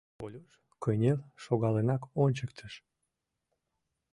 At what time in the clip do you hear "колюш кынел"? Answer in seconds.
0.19-1.19